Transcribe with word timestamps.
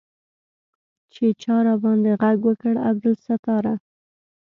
چې 1.13 1.25
چا 1.43 1.55
راباندې 1.67 2.13
ږغ 2.21 2.39
وکړ 2.47 2.73
عبدالستاره. 2.89 3.73